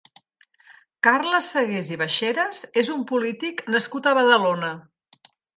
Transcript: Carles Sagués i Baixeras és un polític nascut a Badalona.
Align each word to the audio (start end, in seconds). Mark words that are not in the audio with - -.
Carles 1.07 1.51
Sagués 1.57 1.91
i 1.95 1.99
Baixeras 2.03 2.63
és 2.85 2.91
un 2.97 3.07
polític 3.15 3.65
nascut 3.77 4.11
a 4.13 4.19
Badalona. 4.23 4.73